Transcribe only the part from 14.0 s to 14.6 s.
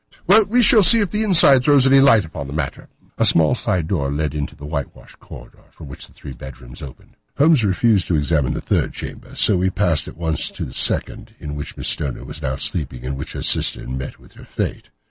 with her